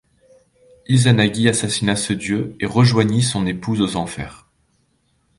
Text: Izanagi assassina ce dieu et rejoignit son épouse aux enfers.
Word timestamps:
Izanagi 0.87 1.47
assassina 1.47 1.95
ce 1.95 2.13
dieu 2.13 2.55
et 2.59 2.65
rejoignit 2.65 3.21
son 3.21 3.45
épouse 3.45 3.81
aux 3.81 3.97
enfers. 3.97 4.47